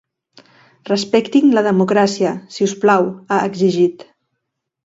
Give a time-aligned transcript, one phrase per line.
[0.89, 4.07] Respectin la democràcia, si us plau, ha exigit.